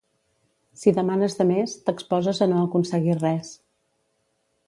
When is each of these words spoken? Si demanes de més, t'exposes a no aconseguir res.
Si 0.83 0.93
demanes 0.99 1.35
de 1.41 1.45
més, 1.49 1.75
t'exposes 1.89 2.41
a 2.45 2.49
no 2.53 2.57
aconseguir 2.69 3.17
res. 3.21 3.55